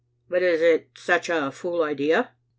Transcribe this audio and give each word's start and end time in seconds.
"But 0.27 0.41
is 0.41 0.61
it 0.63 0.89
such 0.97 1.29
a 1.29 1.51
fool 1.51 1.83
idea?" 1.83 2.31